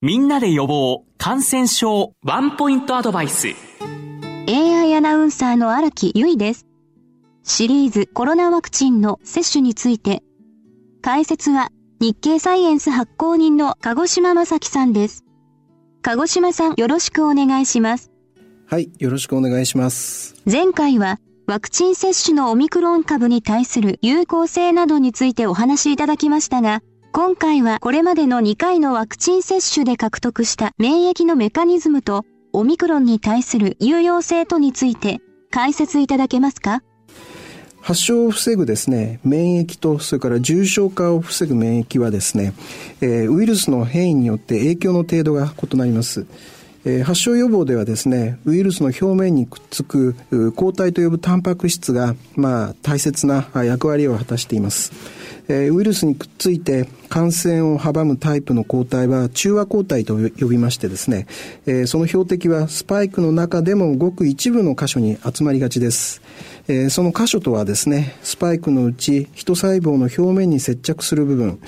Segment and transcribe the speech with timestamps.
[0.00, 3.48] みんなで予防感染症ワンポイントアドバイス。
[4.46, 6.68] AI アナウンサーの荒木由衣です。
[7.42, 10.22] シリーズコロナワクチンの接種について。
[11.02, 15.24] 解説は日経サイエンス発行人の鹿児島正樹さんです。
[16.00, 18.12] 鹿児島さんよろしくお願いします。
[18.68, 20.36] はいよろしくお願いします。
[20.46, 21.18] 前回は
[21.48, 35.18] ワクチン接種のオミクロン株に対する有効性などについてお話しいただきましたが今回はこれまでの2回のワクチン接種で獲得した免疫のメカニズムとオミクロンに対する有用性とについて
[35.50, 36.82] 解説いただけますか？
[37.80, 42.52] 発症を防ぐですね、免疫と、それから重症化を防ぐ免疫はですね、
[43.00, 46.26] えー、ウイルスの変異によって影響の程度が異なります。
[46.90, 50.14] え、発症予防ではですね、ウイルスの表面にくっつく
[50.56, 54.92] 抗体と呼ぶタンパク質が、まあ、大切な役割を果たしています。
[55.48, 61.26] え、ウイルスにくっついて感染を阻むタイプの抗体は中和抗体と呼びましてですね、
[61.66, 66.22] え、その標的はスパイクの中でもごく一部の箇所に集まりがちです。
[66.68, 71.58] え、その箇所とはですね、スパイクのうち、人細胞の表面に接着する部分、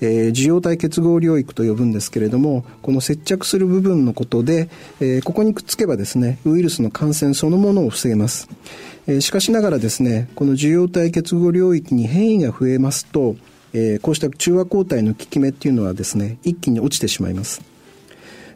[0.00, 4.68] えー、受容体結合領域と呼ぶんですけれども、この接着する部分のことで、
[5.00, 8.48] えー、ここにくっつけばですね、ウイルスの感染そのものを防げます。
[9.06, 13.36] えー、しかしながらですね、この受容体結合領域に変異が増えますと、
[13.72, 17.62] えー、こうした中和抗体の効き目っていうのはですね、一気に落ちてしまいます。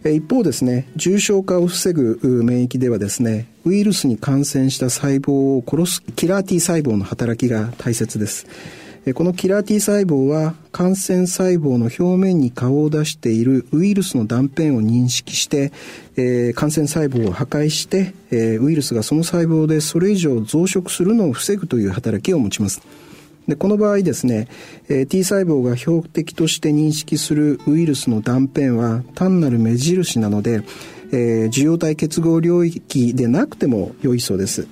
[0.04, 8.46] 一方ですね、重症化を防ぐ免疫ではですね、ウイルスに感染した細胞を殺すキラー T 細胞の働きが大切です。
[9.12, 15.72] このキラー T 細胞は感染細胞の表面に顔を出しているウイルスの断片を認識して、
[16.16, 22.80] えー、感染細胞を破壊して、えー、ウイルスがその細胞でそれ以上増殖するのを防ぐという働きを持ちます。
[23.46, 24.48] でこの場合ですね、
[24.88, 30.62] えー、T 細胞が標的として認識するウイルスの断片は単なる目印なので、
[31.12, 34.66] え、受容体結合領域でなくても良いそうです。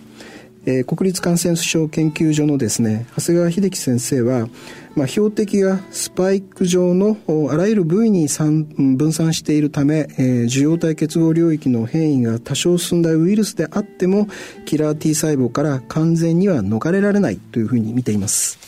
[0.65, 4.48] えー、国立感染症研究所のですね長谷川秀樹先生は、
[4.95, 7.17] まあ、標的がスパイク状の
[7.51, 14.29] あらゆる部位に分散しているため、えー、受容体結合領域の変異が多少進んだウイルスであっても
[14.64, 18.59] キラー T 細胞から完全には逃れられないというふうに見ています。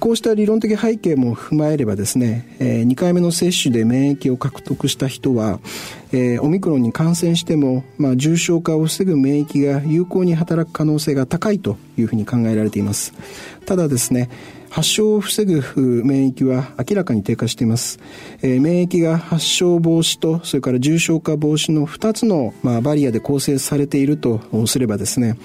[0.00, 5.60] こうした理論的背景も踏まえればですね、2回目の接種で免疫を獲得した人は、
[6.12, 13.14] えー、オミクロンに感染しても、まあ、重症化を防ぐ免疫が有効に働く可能性が高いというふうに考えられています
[13.66, 14.28] ただですね
[14.72, 15.62] 発症を防ぐ
[16.02, 18.00] 免疫は明らかに低下しています。
[18.40, 25.36] えー、免疫が発症防止と、それから重症化防止の2つの、まあ、バリアで構成されているとすればですね、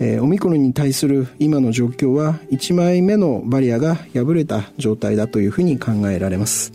[0.00, 6.72] えー、オミクロンに対する今の状況は1枚目のバリアが破れた状態だというふうに考えられます。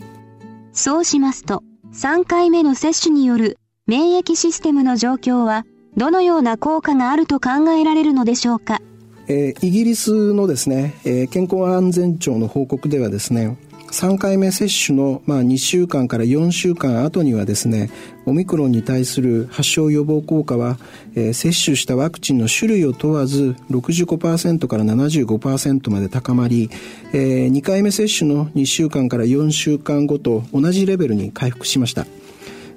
[0.72, 1.62] そうしますと、
[1.92, 5.64] 3回目の接種による免疫システムの状況は
[5.96, 8.80] どのような効果があると考えられるのでしょうか？
[9.26, 13.58] えー、イギリスのですね、えー、健康安全庁の報告ではですね、
[13.90, 17.90] 3回目接種の、まあ、2週間から4週間後にはですね、
[18.26, 20.78] オミクロンに対する発症予防効果は、
[21.14, 26.70] えー、接種したワクチンの種類を問わず65%から75%まで高まり、
[27.12, 32.06] えー、2回目接種の2週間から4週間後と同じレベルに回復しました。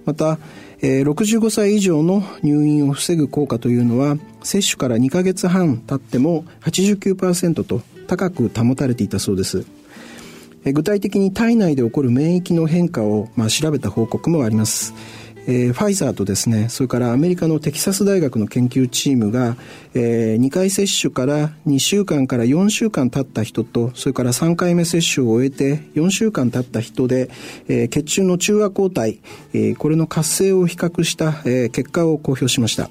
[0.05, 0.39] また、
[0.81, 9.80] えー、65歳以上の入院を防ぐ効果というのは接種から2ヶ月半経っても89%と高く保たれていたそうです。
[10.63, 14.93] 具体的に体内で起こる免疫の変化を、まあ、調べた報告もあります。
[15.47, 19.57] えー、ファイザーとですねそれからアメリカのテキサス大学の研究チームが、
[19.93, 27.29] えー、2回接種から2週間から4週間経った人とそれから3回目接種を終えて4週間経った人で、
[27.67, 29.19] えー、血中の中和抗体、
[29.53, 32.89] えー、これの活性を比較した、えー、結果を公表しました。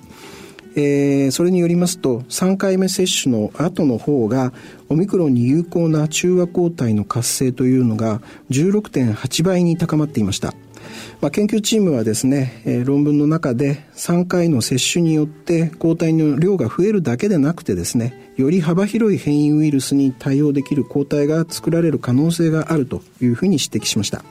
[0.76, 4.52] えー、それによりますと3回目接種の後の方が
[4.88, 8.20] オミクロンに有効な中和抗体の活性というのが
[8.50, 10.54] 16.8倍に高まっていました。
[11.20, 24.24] まあ、研究チームはですね、えー、論文の中で3回の接種によって抗体の量が増えるだけでなくてですねより幅広い変異ウイルスに対応できる抗体が作られる可能性があるというふうに指摘しました。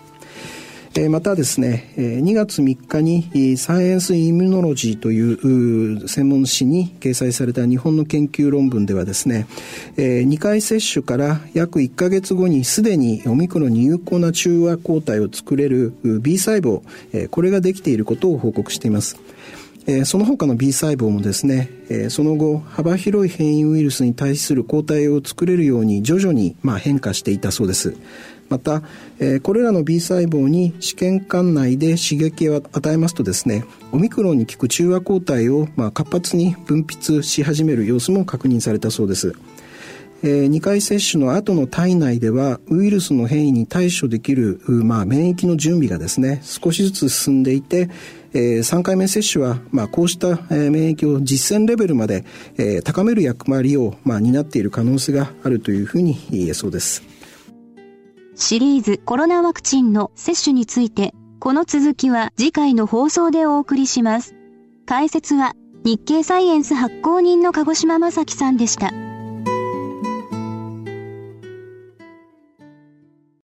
[1.10, 5.34] またですね、2月3日にサイエンスイミュノロジーとい
[6.02, 9.46] う専門誌に掲載された日本の研究論文ではですね、
[9.96, 16.82] 2回接種から約1ヶ月後にすでにオミクロンに有効な中和抗体を作れる B 細胞、
[17.30, 19.16] これができていることを報告しています。
[20.04, 21.70] その他の B 細胞もですね、
[22.10, 27.96] その後幅広い変異ウイルスに対する抗体を作れるように徐々に変化していたそうです。
[28.50, 28.82] また、
[29.20, 39.36] えー、これらの B 細胞に試験管内で刺激を与えますとですねオミクロンに効く中和抗体を、まあ、活発に分泌し始める様子も確認されたそうです。
[40.22, 47.90] えー、2回接種の後の体内ではウイルスの変異に対処できる、まあ、免疫の準備がですね少しずつ進んでいて、
[48.34, 52.26] えー、3回目接種は、まあ、こうした、免疫を実践レベルまで、
[52.58, 57.19] えー、高める役割を、まあ、担っている可能性があるというふうに言えそうです。
[58.40, 64.34] シリーズコロナワクチンの接種についてこの続きは次回の放送でお送りします
[64.86, 65.54] 解説は
[65.84, 69.09] 日経サイエンス発行人の鹿児島正樹さんでした。